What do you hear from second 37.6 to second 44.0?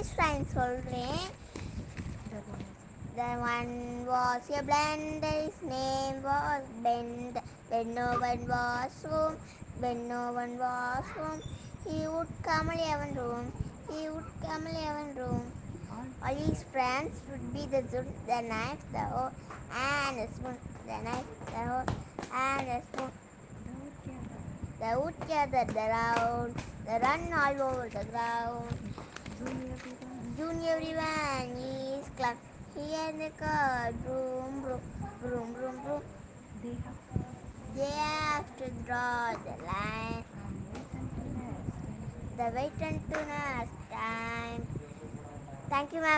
They have to draw the line. The wait until next